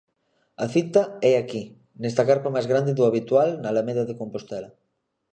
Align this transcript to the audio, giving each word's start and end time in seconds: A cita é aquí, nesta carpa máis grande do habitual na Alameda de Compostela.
A 0.63 0.65
cita 0.75 1.01
é 1.31 1.33
aquí, 1.37 1.63
nesta 2.01 2.27
carpa 2.29 2.53
máis 2.55 2.67
grande 2.71 2.97
do 2.97 3.05
habitual 3.09 3.49
na 3.61 3.67
Alameda 3.73 4.03
de 4.09 4.17
Compostela. 4.21 4.69